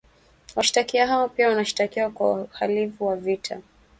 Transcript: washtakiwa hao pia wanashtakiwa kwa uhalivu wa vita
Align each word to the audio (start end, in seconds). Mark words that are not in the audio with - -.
washtakiwa 0.55 1.07
hao 1.07 1.29
pia 1.29 1.47
wanashtakiwa 1.49 2.09
kwa 2.09 2.33
uhalivu 2.41 3.07
wa 3.07 3.15
vita 3.15 3.61